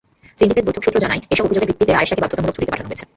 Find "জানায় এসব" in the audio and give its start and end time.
1.05-1.43